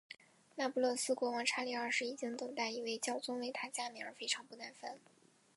[0.55, 4.97] 那不勒斯国王查理二世已经等待一位教宗为他加冕而非常不耐烦。